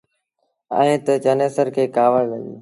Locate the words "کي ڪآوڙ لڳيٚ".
1.75-2.57